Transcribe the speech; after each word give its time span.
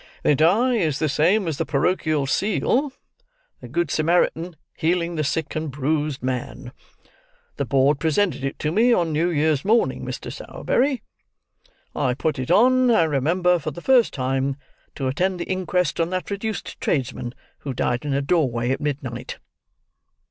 "The 0.23 0.33
die 0.33 0.77
is 0.77 0.97
the 0.97 1.07
same 1.07 1.47
as 1.47 1.59
the 1.59 1.63
porochial 1.63 2.25
seal—the 2.27 3.67
Good 3.67 3.91
Samaritan 3.91 4.55
healing 4.75 5.13
the 5.13 5.23
sick 5.23 5.55
and 5.55 5.69
bruised 5.69 6.23
man. 6.23 6.71
The 7.57 7.65
board 7.65 7.99
presented 7.99 8.43
it 8.43 8.57
to 8.57 8.71
me 8.71 8.93
on 8.93 9.13
Newyear's 9.13 9.63
morning, 9.63 10.03
Mr. 10.03 10.33
Sowerberry. 10.33 11.03
I 11.95 12.15
put 12.15 12.39
it 12.39 12.49
on, 12.49 12.89
I 12.89 13.03
remember, 13.03 13.59
for 13.59 13.69
the 13.69 13.79
first 13.79 14.11
time, 14.11 14.55
to 14.95 15.07
attend 15.07 15.39
the 15.39 15.45
inquest 15.47 15.99
on 15.99 16.09
that 16.09 16.31
reduced 16.31 16.81
tradesman, 16.81 17.35
who 17.59 17.71
died 17.71 18.03
in 18.03 18.15
a 18.15 18.23
doorway 18.23 18.71
at 18.71 18.81
midnight." 18.81 19.37